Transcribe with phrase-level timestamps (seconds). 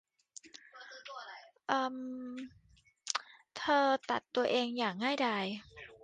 [3.57, 5.45] เธอตัดตัวเองอย่างง่ายดาย